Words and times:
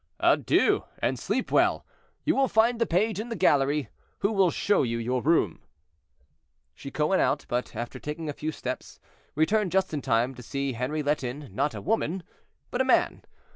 "Adieu! 0.19 0.85
and 0.97 1.19
sleep 1.19 1.51
well. 1.51 1.85
You 2.23 2.35
will 2.35 2.47
find 2.47 2.81
the 2.81 2.87
page 2.87 3.19
in 3.19 3.29
the 3.29 3.35
gallery, 3.35 3.89
who 4.21 4.31
will 4.31 4.49
show 4.49 4.81
you 4.81 4.97
your 4.97 5.21
room." 5.21 5.61
Chicot 6.73 7.07
went 7.07 7.21
out; 7.21 7.45
but, 7.47 7.75
after 7.75 7.99
taking 7.99 8.27
a 8.27 8.33
few 8.33 8.51
steps, 8.51 8.99
returned 9.35 9.71
just 9.71 9.93
in 9.93 10.01
time 10.01 10.33
to 10.33 10.41
see 10.41 10.73
Henri 10.73 11.03
let 11.03 11.23
in—not 11.23 11.75
a 11.75 11.81
woman, 11.81 12.23
but 12.71 12.81
a 12.81 12.83
man. 12.83 13.21